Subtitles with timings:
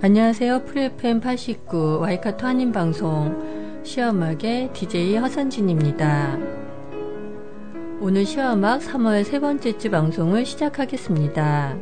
[0.00, 0.64] 안녕하세요.
[0.66, 6.38] 프리FM 89 와이카토 한인방송 시어막의 DJ 허선진입니다.
[8.00, 11.78] 오늘 시어막 3월 세 번째 주 방송을 시작하겠습니다.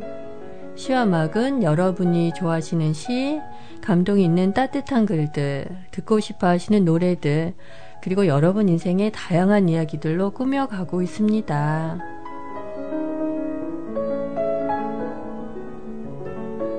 [0.73, 3.39] 시어막은 여러분이 좋아하시는 시,
[3.83, 7.53] 감동이 있는 따뜻한 글들, 듣고 싶어 하시는 노래들,
[8.01, 12.16] 그리고 여러분 인생의 다양한 이야기들로 꾸며가고 있습니다.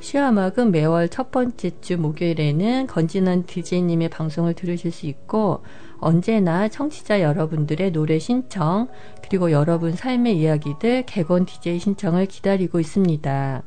[0.00, 5.62] 시아막은 매월 첫 번째 주 목요일에는 건진한 DJ님의 방송을 들으실 수 있고
[5.98, 8.88] 언제나 청취자 여러분들의 노래 신청
[9.22, 13.62] 그리고 여러분 삶의 이야기들 개건 DJ 신청을 기다리고 있습니다.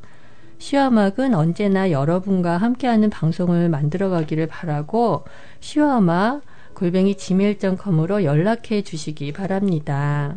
[0.58, 5.24] 시와막은 언제나 여러분과 함께하는 방송을 만들어가기를 바라고
[5.60, 6.42] 시와막
[6.74, 10.36] 골뱅이 gmail.com으로 연락해 주시기 바랍니다.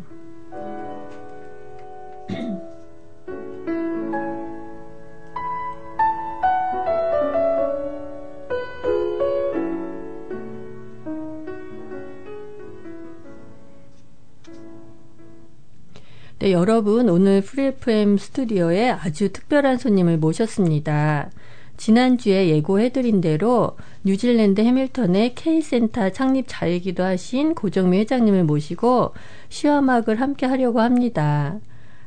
[16.55, 21.29] 여러분 오늘 프리FM 스튜디오에 아주 특별한 손님을 모셨습니다.
[21.75, 23.75] 지난주에 예고해드린 대로
[24.05, 29.13] 뉴질랜드 해밀턴의 K센터 창립 자이기도 하신 고정미 회장님을 모시고
[29.49, 31.59] 시화막을 함께 하려고 합니다.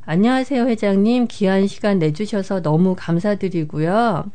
[0.06, 1.26] 안녕하세요, 회장님.
[1.28, 4.30] 귀한 시간 내주셔서 너무 감사드리고요.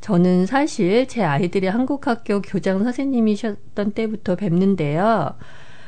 [0.00, 5.34] 저는 사실 제 아이들이 한국학교 교장 선생님이셨던 때부터 뵙는데요.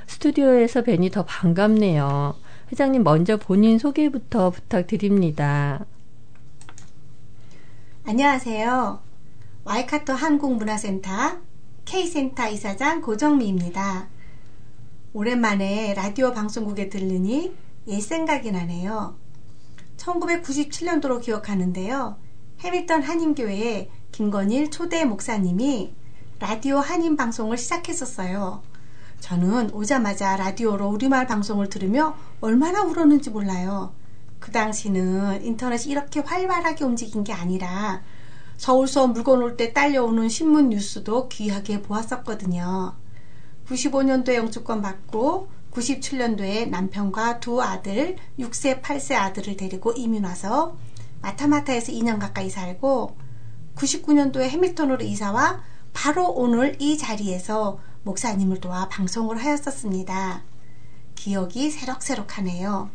[0.06, 2.49] 스튜디오에서 뵈니 더 반갑네요.
[2.72, 5.84] 회장님 먼저 본인 소개부터 부탁드립니다.
[8.04, 9.00] 안녕하세요.
[9.64, 11.10] 와이카토 한국문화센터
[11.84, 14.08] K센터 이사장 고정미입니다.
[15.12, 17.52] 오랜만에 라디오 방송국에 들르니
[17.88, 19.16] 옛 생각이 나네요.
[19.96, 22.16] 1997년도로 기억하는데요.
[22.60, 25.92] 해밀턴 한인교회 김건일 초대 목사님이
[26.38, 28.62] 라디오 한인 방송을 시작했었어요.
[29.20, 33.92] 저는 오자마자 라디오로 우리말 방송을 들으며 얼마나 울었는지 몰라요.
[34.38, 38.02] 그 당시는 인터넷이 이렇게 활발하게 움직인 게 아니라
[38.56, 42.94] 서울서 물건 올 때 딸려오는 신문 뉴스도 귀하게 보았었거든요.
[43.68, 50.76] 95년도에 영주권 받고 97년도에 남편과 두 아들, 6세, 8세 아들을 데리고 이민 와서
[51.22, 53.16] 마타마타에서 2년 가까이 살고
[53.76, 60.42] 99년도에 해밀턴으로 이사와 바로 오늘 이 자리에서 목사님을 도와 방송을 하였었습니다.
[61.14, 62.90] 기억이 새록새록하네요.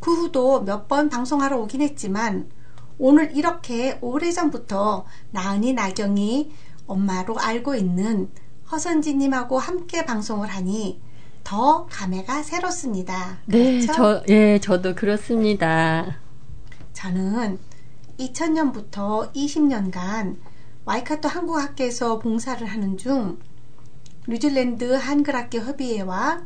[0.00, 2.50] 그 후도 몇 번 방송하러 오긴 했지만
[2.98, 6.52] 오늘 이렇게 오래전부터 나은이 나경이
[6.86, 8.30] 엄마로 알고 있는
[8.70, 11.00] 허선지님하고 함께 방송을 하니
[11.42, 13.38] 더 감회가 새롭습니다.
[13.46, 13.92] 네, 그렇죠?
[13.92, 16.18] 저, 예, 저도 그렇습니다.
[16.92, 17.58] 저는
[18.18, 20.36] 2000년부터 20년간
[20.84, 23.38] 와이카토 한국학교에서 봉사를 하는 중
[24.26, 26.44] 뉴질랜드 한글학교 협의회와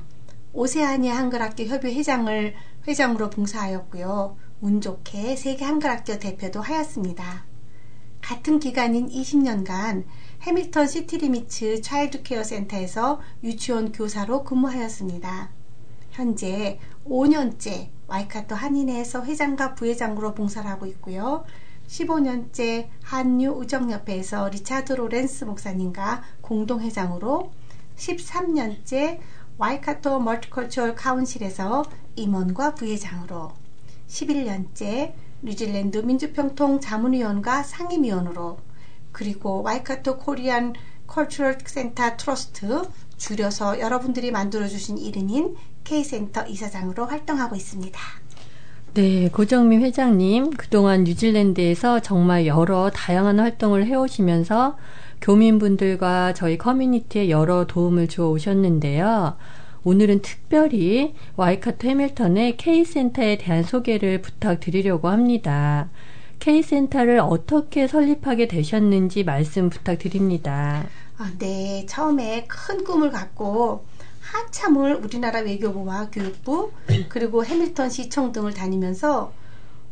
[0.53, 2.55] 오세아니아 한글학교 협의 회장을
[2.89, 4.37] 회장으로 봉사하였고요.
[4.61, 7.45] 운 좋게 세계 한글학교 대표도 하였습니다.
[8.21, 10.07] 같은 기간인 20년간
[10.43, 15.51] 해밀턴 City Limits Childcare Centre에서 유치원 교사로 근무하였습니다.
[16.11, 21.45] 현재 5년째 와이카토 한인회에서 회장과 부회장으로 봉사를 하고 있고요.
[21.87, 27.53] 15년째 한뉴 우정협회에서 리차드 로렌스 목사님과 공동회장으로
[27.99, 29.19] 13년째
[29.59, 31.85] 와이카토 Multicultural Council에서
[32.17, 33.53] 임원과 부회장으로
[34.09, 35.13] 11년째
[35.43, 38.59] 뉴질랜드 민주평통 자문위원과 상임위원으로
[39.13, 40.75] 그리고 와이카토 Korean
[41.07, 42.83] Cultural Centre Trust
[43.17, 47.99] 줄여서 여러분들이 만들어주신 이름인 K센터 이사장으로 활동하고 있습니다.
[48.95, 54.77] 네, 고정민 회장님, 그동안 뉴질랜드에서 정말 여러 다양한 활동을 해오시면서
[55.21, 59.37] 교민분들과 저희 커뮤니티에 여러 도움을 주어 오셨는데요.
[59.85, 65.89] 오늘은 특별히 와이카토 해밀턴의 K센터에 대한 소개를 부탁드리려고 합니다.
[66.41, 70.87] K센터를 어떻게 설립하게 되셨는지 말씀 부탁드립니다.
[71.17, 73.85] 아, 네, 처음에 큰 꿈을 갖고
[74.21, 76.71] 한참을 우리나라 외교부와 교육부
[77.09, 79.33] 그리고 해밀턴 시청 등을 다니면서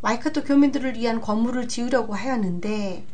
[0.02, 3.04] 와이카토 교민들을 위한 건물을 지으려고 하였는데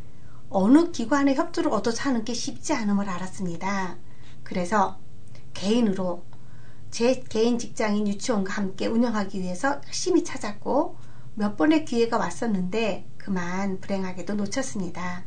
[0.52, 3.96] 어느 기관의 협조를 얻어서 하는 게 쉽지 않음을 알았습니다.
[4.42, 4.98] 그래서
[5.54, 6.24] 개인으로
[6.90, 10.96] 제 개인 직장인 유치원과 함께 운영하기 위해서 열심히 찾았고
[11.34, 15.24] 몇 번의 기회가 왔었는데 그만 불행하게도 놓쳤습니다.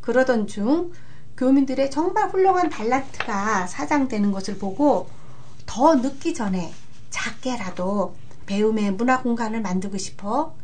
[0.00, 0.92] 그러던 중
[1.36, 5.08] 교민들의 정말 훌륭한 달란트가 사장되는 것을 보고
[5.66, 6.72] 더 늦기 전에
[7.10, 8.16] 작게라도
[8.46, 10.56] 배움의 문화 공간을 만들고 싶어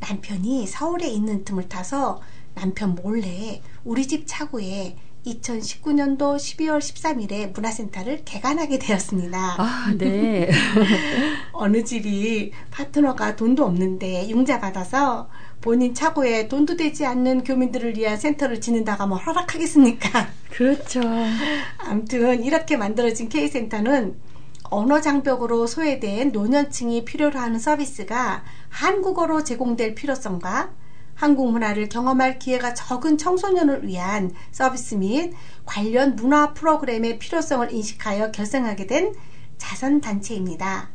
[0.00, 2.20] 남편이 서울에 있는 틈을 타서
[2.54, 4.96] 남편 몰래 우리 집 차고에
[5.26, 9.56] 2019년도 12월 13일에 문화센터를 개관하게 되었습니다.
[9.58, 10.50] 아, 네.
[11.52, 15.28] 어느 집이 파트너가 돈도 없는데 융자 받아서
[15.60, 20.28] 본인 차고에 돈도 되지 않는 교민들을 위한 센터를 짓는다고 하면 허락하겠습니까?
[20.50, 21.00] 그렇죠.
[21.78, 24.16] 아무튼 이렇게 만들어진 K센터는
[24.64, 30.70] 언어 장벽으로 소외된 노년층이 필요로 하는 서비스가 한국어로 제공될 필요성과
[31.14, 35.32] 한국 문화를 경험할 기회가 적은 청소년을 위한 서비스 및
[35.64, 39.14] 관련 문화 프로그램의 필요성을 인식하여 결성하게 된
[39.58, 40.90] 자선단체입니다.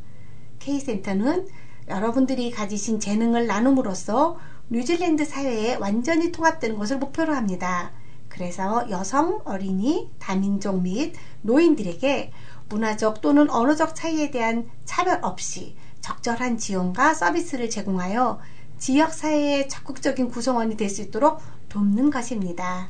[0.60, 1.48] K센터는
[1.88, 4.38] 여러분들이 가지신 재능을 나눔으로써
[4.70, 7.94] 뉴질랜드 사회에 완전히 통합되는 것을 목표로 합니다.
[8.28, 12.32] 그래서 여성, 어린이, 다민족 및 노인들에게
[12.68, 18.40] 문화적 또는 언어적 차이에 대한 차별 없이 적절한 지원과 서비스를 제공하여
[18.78, 22.88] 지역 사회의 적극적인 구성원이 될 수 있도록 돕는 것입니다.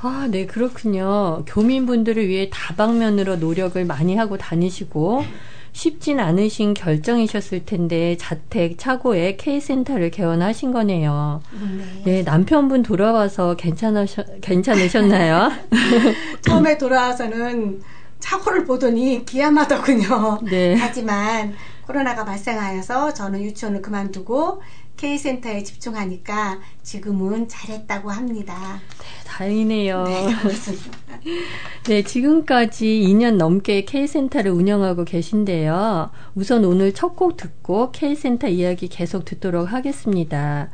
[0.00, 1.42] 아, 네, 그렇군요.
[1.46, 5.24] 교민분들을 위해 다방면으로 노력을 많이 하고 다니시고,
[5.72, 11.40] 쉽진 않으신 결정이셨을 텐데 자택 차고에 K센터를 개원하신 거네요.
[11.52, 12.02] 네.
[12.04, 15.52] 네 남편분 돌아와서 괜찮으셨, 괜찮으셨나요?
[16.42, 17.80] 처음에 돌아와서는
[18.18, 20.40] 차고를 보더니 기야마더군요.
[20.42, 20.74] 네.
[20.78, 21.54] 하지만
[21.86, 24.60] 코로나가 발생하여서 저는 유치원을 그만두고
[24.98, 28.82] K센터에 집중하니까 지금은 잘했다고 합니다.
[28.98, 30.04] 네, 다행이네요.
[30.04, 30.26] 네,
[31.88, 36.10] 네, 지금까지 2년 넘게 K센터를 운영하고 계신데요.
[36.34, 40.70] 우선 오늘 첫 곡 듣고 K센터 이야기 계속 듣도록 하겠습니다.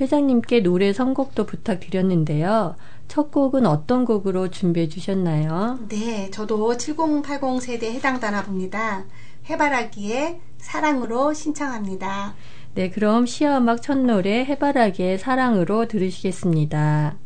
[0.00, 2.76] 회장님께 노래 선곡도 부탁드렸는데요.
[3.08, 5.80] 첫 곡은 어떤 곡으로 준비해 주셨나요?
[5.88, 9.04] 네, 저도 7080 세대에 해당되나 봅니다.
[9.50, 12.34] 해바라기의 사랑으로 신청합니다.
[12.74, 17.18] 네, 그럼 시어음악 첫 노래 해바라기의 사랑으로 들으시겠습니다.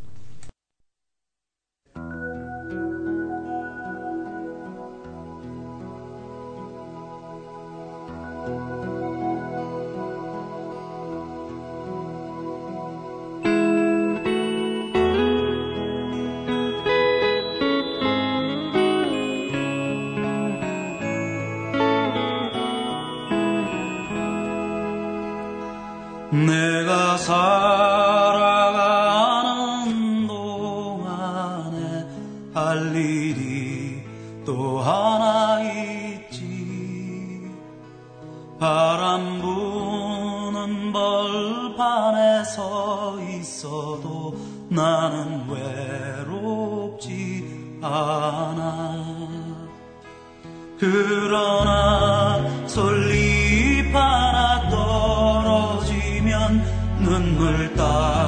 [57.16, 58.25] 바람 부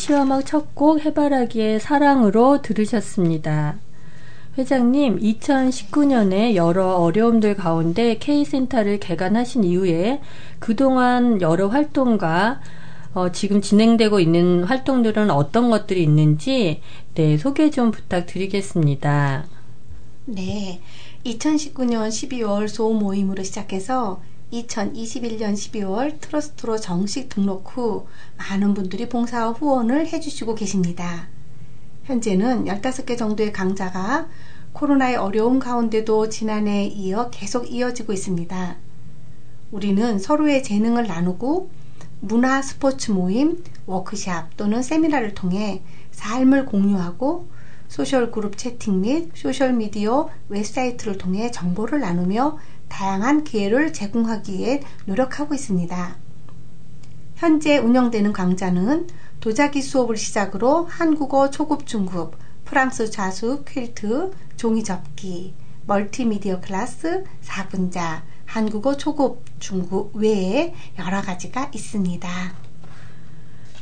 [0.00, 3.76] 시화막 첫 곡 해바라기의 사랑으로 들으셨습니다.
[4.56, 10.22] 회장님, 2019년에 여러 어려움들 가운데 K센터를 개관하신 이후에
[10.58, 12.62] 그동안 여러 활동과
[13.12, 16.80] 어, 지금 진행되고 있는 활동들은 어떤 것들이 있는지
[17.14, 19.44] 네, 소개 좀 부탁드리겠습니다.
[20.24, 20.80] 네.
[21.26, 30.54] 2019년 12월 소모임으로 시작해서 2021년 12월 트러스트로 정식 등록 후 많은 분들이 봉사와 후원을 해주시고
[30.56, 31.28] 계십니다.
[32.04, 34.28] 현재는 15개 정도의 강좌가
[34.72, 38.76] 코로나의 어려움 가운데도 지난해에 이어 계속 이어지고 있습니다.
[39.70, 41.70] 우리는 서로의 재능을 나누고
[42.20, 47.48] 문화 스포츠 모임, 워크샵 또는 세미나를 통해 삶을 공유하고
[47.88, 52.58] 소셜 그룹 채팅 및 소셜 미디어 웹사이트를 통해 정보를 나누며
[52.90, 56.16] 다양한 기회를 제공하기 위해 노력하고 있습니다.
[57.36, 59.06] 현재 운영되는 강좌는
[59.40, 65.54] 도자기 수업을 시작으로 한국어 초급 중급, 프랑스 자수, 퀼트, 종이 접기,
[65.86, 72.28] 멀티미디어 클래스, 4분자, 한국어 초급 중급 외에 여러 가지가 있습니다.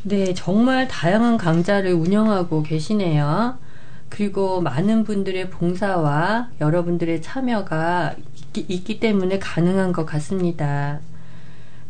[0.05, 3.59] 네, 정말 다양한 강좌를 운영하고 계시네요.
[4.09, 8.15] 그리고 많은 분들의 봉사와 여러분들의 참여가
[8.59, 11.01] 있기, 때문에 가능한 것 같습니다.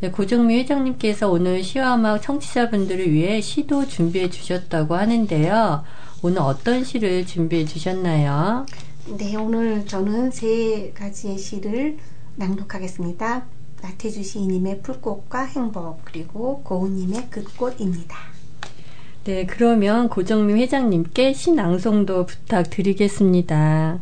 [0.01, 5.85] 네, 고정미 회장님께서 오늘 시화음악 청취자분들을 위해 시도 준비해 주셨다고 하는데요.
[6.23, 8.67] 오늘 어떤 시를 준비해 주셨나요?
[9.17, 11.97] 네, 오늘 저는 세 가지의 시를
[12.37, 13.47] 낭독하겠습니다.
[13.83, 18.17] 나태주 시인님의 풀꽃과 행복, 그리고 고은님의 끝꽃입니다.
[19.25, 24.01] 네, 그러면 고정미 회장님께 신앙송도 부탁드리겠습니다.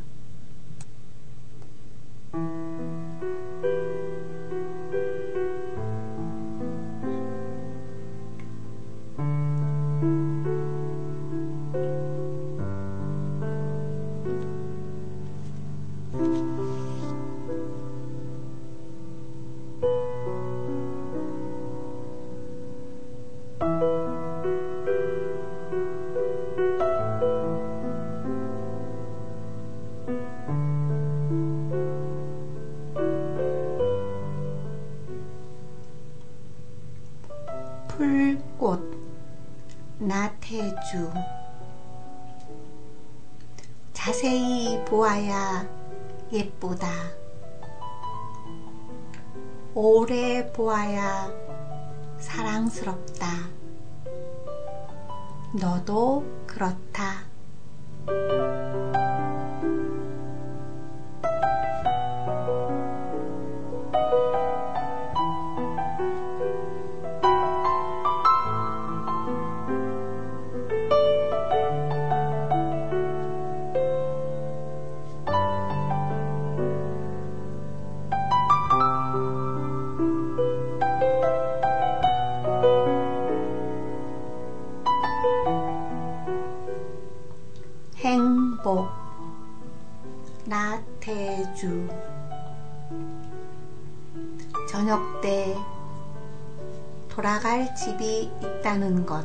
[97.46, 99.24] 갈 집이 있다는 것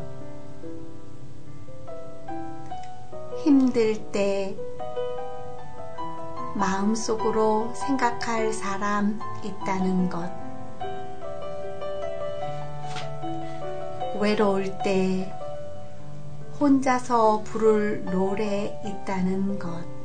[3.44, 4.56] 힘들 때
[6.54, 10.32] 마음속으로 생각할 사람 있다는 것
[14.20, 15.34] 외로울 때
[16.60, 20.01] 혼자서 부를 노래 있다는 것.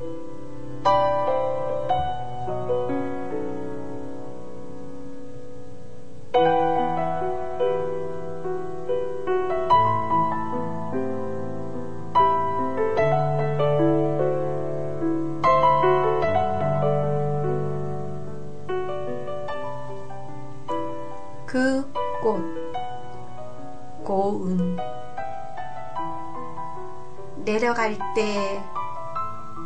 [28.16, 28.64] 때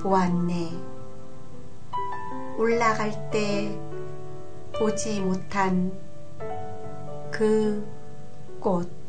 [0.02, 0.72] 보았네.
[2.58, 3.70] 올라갈 때
[4.76, 5.92] 보지 못한
[7.30, 7.86] 그
[8.58, 8.99] 꽃.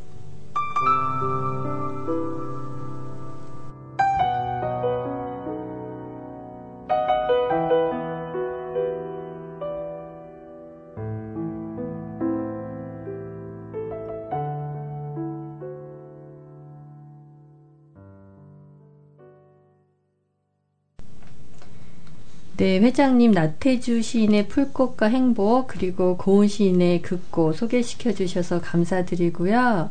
[22.61, 29.89] 네, 회장님 나태주 시인의 풀꽃과 행복 그리고 고은 시인의 극꽃 소개시켜 주셔서 감사드리고요.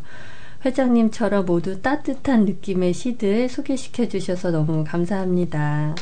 [0.64, 5.96] 회장님처럼 모두 따뜻한 느낌의 시들 소개시켜 주셔서 너무 감사합니다.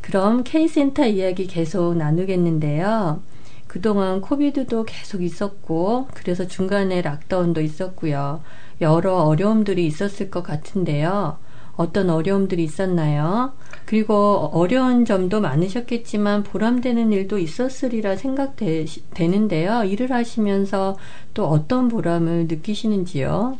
[0.00, 3.20] 그럼 K센터 이야기 계속 나누겠는데요.
[3.66, 8.42] 그동안 코비드도 계속 있었고, 그래서 중간에 락다운도 있었고요.
[8.80, 11.36] 여러 어려움들이 있었을 것 같은데요.
[11.76, 13.52] 어떤 어려움들이 있었나요?
[13.86, 19.84] 그리고 어려운 점도 많으셨겠지만 보람되는 일도 있었으리라 생각되는데요.
[19.84, 20.96] 일을 하시면서
[21.34, 23.58] 또 어떤 보람을 느끼시는지요?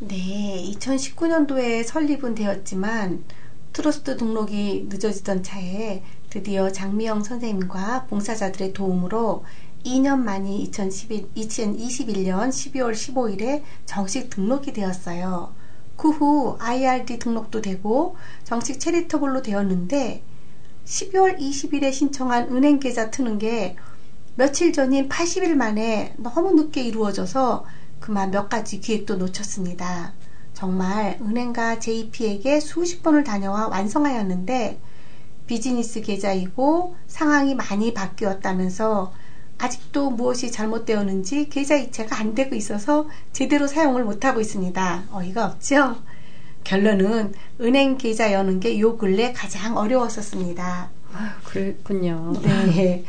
[0.00, 3.24] 네, 2019년도에 설립은 되었지만
[3.72, 9.44] 트러스트 등록이 늦어지던 차에 드디어 장미영 선생님과 봉사자들의 도움으로
[9.84, 15.54] 2년 만이 2011, 2021년 12월 15일에 정식 등록이 되었어요.
[16.02, 20.24] 그 후 IRD 등록도 되고 정식 체리터블로 되었는데
[20.84, 23.76] 12월 20일에 신청한 은행 계좌 트는 게
[24.34, 27.64] 며칠 전인 80일 만에 너무 늦게 이루어져서
[28.00, 30.14] 그만 몇 가지 기획도 놓쳤습니다.
[30.54, 34.80] 정말 은행과 JP에게 수십 번을 다녀와 완성하였는데
[35.46, 39.12] 비즈니스 계좌이고 상황이 많이 바뀌었다면서
[39.58, 45.04] 아직도 무엇이 잘못되었는지 계좌 이체가 안 되고 있어서 제대로 사용을 못하고 있습니다.
[45.12, 45.96] 어이가 없죠?
[46.64, 50.90] 결론은 은행 계좌 여는 게 요 근래 가장 어려웠었습니다.
[51.14, 52.32] 아유, 그랬군요.
[52.42, 53.04] 네.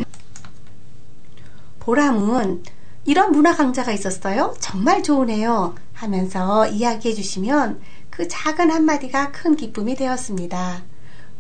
[1.80, 2.64] 보람은
[3.06, 4.56] 이런 문화 강좌가 있었어요.
[4.60, 5.76] 정말 좋으네요.
[5.94, 10.84] 하면서 이야기해 주시면 그 작은 한마디가 큰 기쁨이 되었습니다.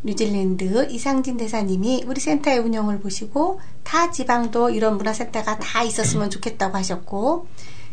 [0.04, 7.48] 뉴질랜드 이상진 대사님이 우리 센터의 운영을 보시고 타 지방도 이런 문화센터가 다 있었으면 좋겠다고 하셨고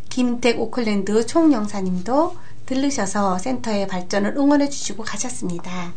[0.08, 5.92] 김택 오클랜드 총영사님도 들르셔서 센터의 발전을 응원해 주시고 가셨습니다.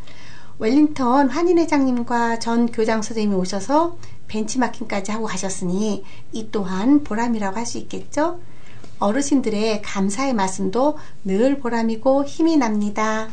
[0.59, 3.97] 웰링턴 환인회장님과 전 교장 선생님이 오셔서
[4.27, 8.39] 벤치마킹까지 하고 가셨으니 이 또한 보람이라고 할 수 있겠죠?
[8.99, 13.29] 어르신들의 감사의 말씀도 늘 보람이고 힘이 납니다.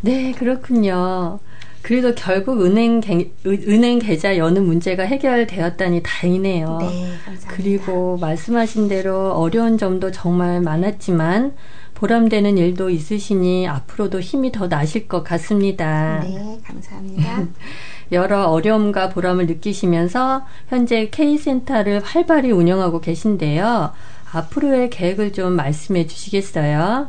[0.00, 1.40] 네, 그렇군요.
[1.84, 6.78] 그래도 결국 은행, 개, 은행 계좌 여는 문제가 해결되었다니 다행이네요.
[6.80, 7.48] 네, 감사합니다.
[7.48, 11.54] 그리고 말씀하신 대로 어려운 점도 정말 많았지만
[11.92, 16.20] 보람되는 일도 있으시니 앞으로도 힘이 더 나실 것 같습니다.
[16.20, 17.48] 네, 감사합니다.
[18.12, 23.92] 여러 어려움과 보람을 느끼시면서 현재 K센터를 활발히 운영하고 계신데요.
[24.32, 27.08] 앞으로의 계획을 좀 말씀해 주시겠어요?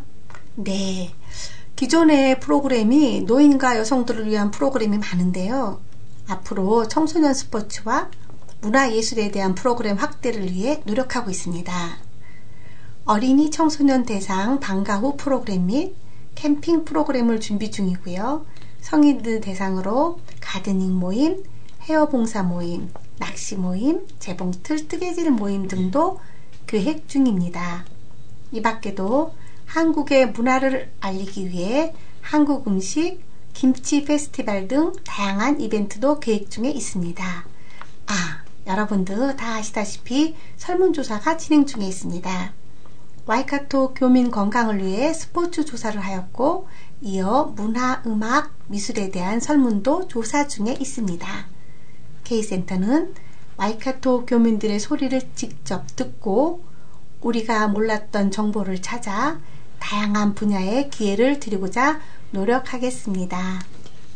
[0.56, 1.14] 네.
[1.76, 5.82] 기존의 프로그램이 노인과 여성들을 위한 프로그램이 많은데요.
[6.28, 8.10] 앞으로 청소년 스포츠와
[8.62, 11.74] 문화예술에 대한 프로그램 확대를 위해 노력하고 있습니다.
[13.04, 15.96] 어린이 청소년 대상 방과 후 프로그램 및
[16.36, 18.46] 캠핑 프로그램을 준비 중이고요.
[18.80, 21.44] 성인들 대상으로 가드닝 모임,
[21.82, 26.20] 헤어 봉사 모임, 낚시 모임, 재봉틀 뜨개질 모임 등도
[26.68, 27.86] 계획 중입니다.
[28.54, 29.34] 이 밖에도
[29.66, 33.20] 한국의 문화를 알리기 위해 한국 음식,
[33.54, 37.24] 김치 페스티벌 등 다양한 이벤트도 계획 중에 있습니다.
[38.08, 42.54] 아, 여러분들 다 아시다시피 설문조사가 진행 중에 있습니다.
[43.26, 46.68] 와이카토 교민 건강을 위해 스포츠 조사를 하였고,
[47.02, 51.48] 이어 문화, 음악, 미술에 대한 설문도 조사 중에 있습니다.
[52.24, 53.14] K센터는
[53.58, 56.64] 와이카토 교민들의 소리를 직접 듣고
[57.22, 59.40] 우리가 몰랐던 정보를 찾아
[59.86, 62.00] 다양한 분야의 기회를 드리고자
[62.32, 63.62] 노력하겠습니다.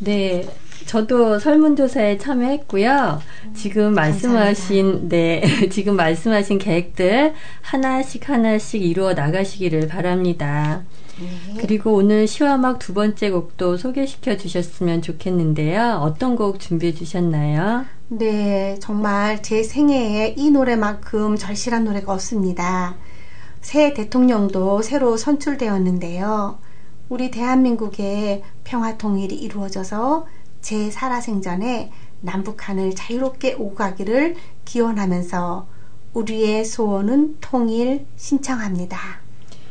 [0.00, 0.48] 네.
[0.86, 3.20] 저도 설문조사에 참여했고요.
[3.54, 5.42] 지금 말씀하신, 네.
[5.70, 10.82] 지금 말씀하신 계획들 하나씩 하나씩 이루어 나가시기를 바랍니다.
[11.20, 11.54] 네.
[11.60, 16.00] 그리고 오늘 시화막 두 번째 곡도 소개시켜 주셨으면 좋겠는데요.
[16.02, 17.84] 어떤 곡 준비해 주셨나요?
[18.08, 22.96] 네, 정말 제 생애에 이 노래만큼 절실한 노래가 없습니다.
[23.60, 26.58] 새 대통령도 새로 선출되었는데요.
[27.08, 30.26] 우리 대한민국의 평화 통일이 이루어져서
[30.60, 35.66] 제 살아생전에 남북한을 자유롭게 오가기를 기원하면서
[36.14, 38.98] 우리의 소원은 통일 신청합니다.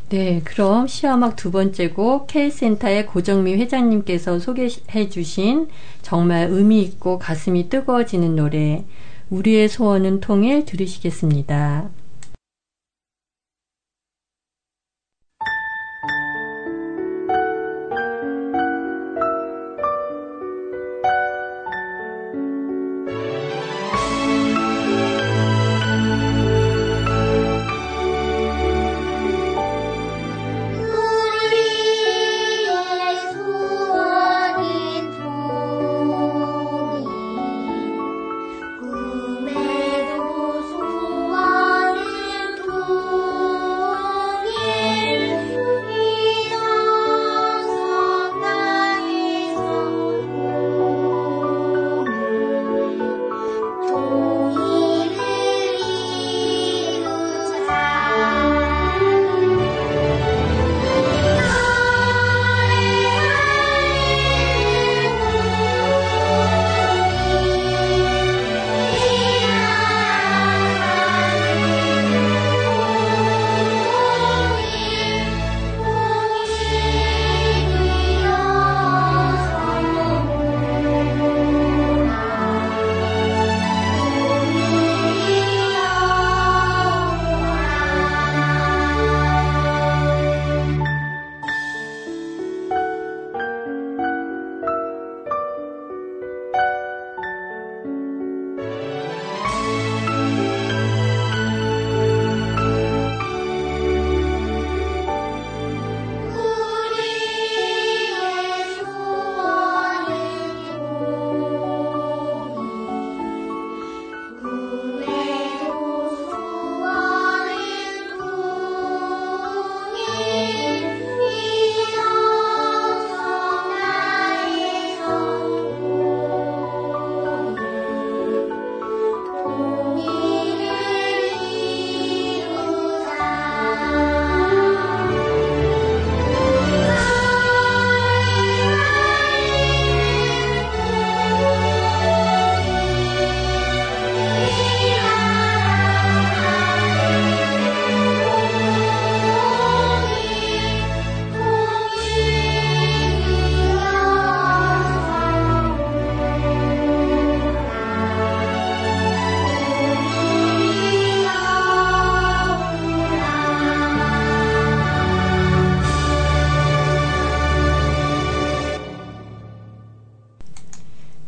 [0.09, 5.67] 네, 그럼 시화막 두 번째 곡 K센터의 고정미 회장님께서 소개해 주신
[6.01, 8.85] 정말 의미 있고 가슴이 뜨거워지는 노래
[9.29, 11.89] 우리의 소원은 통일 들으시겠습니다.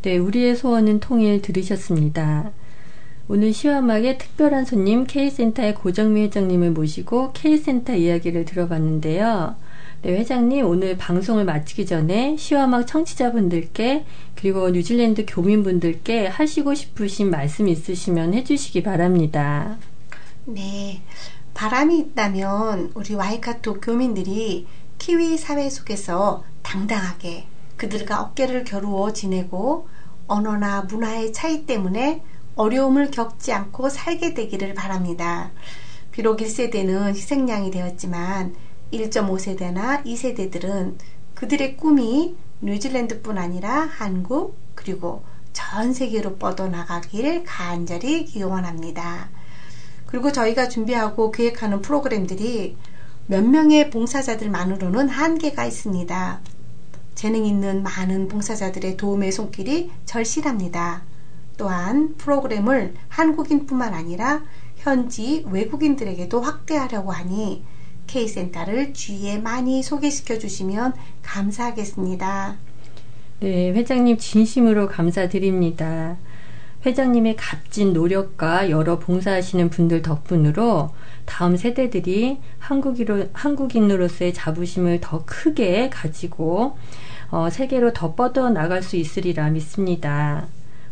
[0.04, 2.52] 네, 우리의 소원은 통일 들으셨습니다.
[3.28, 9.56] 오늘 시화막의 특별한 손님 K센터의 고정미 회장님을 모시고 K센터 이야기를 들어봤는데요.
[10.02, 18.34] 네, 회장님 오늘 방송을 마치기 전에 시화막 청취자분들께 그리고 뉴질랜드 교민분들께 하시고 싶으신 말씀 있으시면
[18.34, 19.78] 해주시기 바랍니다.
[20.46, 21.04] 네.
[21.54, 24.66] 바람이 있다면 우리 와이카토 교민들이
[24.98, 27.51] 키위 사회 속에서 당당하게
[27.82, 29.88] 그들과 어깨를 겨루어 지내고
[30.28, 35.50] 언어나 문화의 차이 때문에 어려움을 겪지 않고 살게 되기를 바랍니다.
[36.12, 38.54] 비록 1세대는 희생양이 되었지만
[38.94, 40.98] 1.5세대나 2세대들은
[41.34, 49.30] 그들의 꿈이 뉴질랜드뿐 아니라 한국 그리고 전 세계로 뻗어나가길 간절히 기원합니다.
[50.06, 52.78] 그리고 저희가 준비하고 계획하는 프로그램들이
[53.26, 56.42] 몇 명의 봉사자들만으로는 한계가 있습니다.
[57.16, 61.04] 재능 있는 많은 봉사자들의 도움의 손길이 절실합니다.
[61.58, 64.44] 또한 프로그램을 한국인뿐만 아니라
[64.78, 67.64] 현지 외국인들에게도 확대하려고 하니
[68.08, 72.58] K센터를 주위에 많이 소개시켜 주시면 감사하겠습니다.
[73.42, 76.18] 네, 회장님 진심으로 감사드립니다.
[76.86, 80.92] 회장님의 값진 노력과 여러 봉사하시는 분들 덕분으로
[81.26, 86.78] 다음 세대들이 한국인으로, 한국인으로서의 자부심을 더 크게 가지고
[87.30, 90.48] 어, 세계로 더 뻗어 나갈 수 있으리라 믿습니다.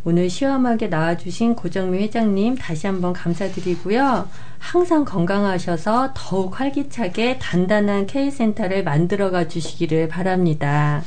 [0.06, 4.30] 오늘 시험하게 나와주신 고정미 회장님 다시 한번 감사드리고요.
[4.58, 11.04] 항상 건강하셔서 더욱 활기차게 단단한 K센터를 만들어가 주시기를 바랍니다.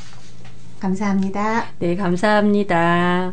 [0.81, 1.67] 감사합니다.
[1.79, 3.33] 네, 감사합니다.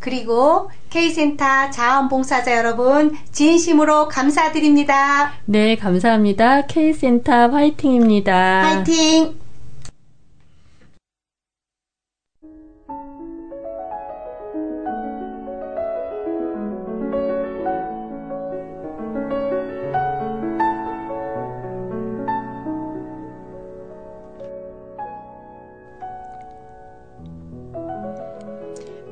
[0.00, 5.32] 그리고 K센터 자원봉사자 여러분 진심으로 감사드립니다.
[5.44, 6.66] 네, 감사합니다.
[6.66, 8.62] K센터 화이팅입니다.
[8.62, 9.39] 파이팅!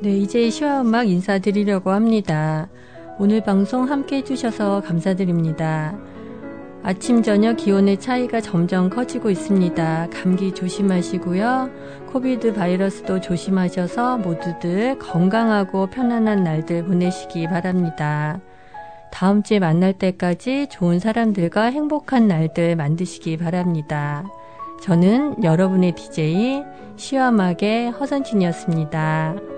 [0.01, 2.69] 네, 이제 시와 음악 인사드리려고 합니다.
[3.19, 5.99] 오늘 방송 함께 해주셔서 감사드립니다.
[6.85, 10.09] 아침, 저녁 기온의 차이가 점점 커지고 있습니다.
[10.13, 11.71] 감기 조심하시고요.
[12.13, 18.41] 코비드 바이러스도 조심하셔서 모두들 건강하고 편안한 날들 보내시기 바랍니다.
[19.11, 24.25] 다음 주에 만날 때까지 좋은 사람들과 행복한 날들 만드시기 바랍니다.
[24.81, 26.63] 저는 여러분의 DJ
[26.95, 29.58] 시와막의 허선진이었습니다.